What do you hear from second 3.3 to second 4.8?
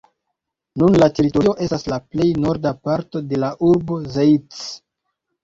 de la urbo Zeitz.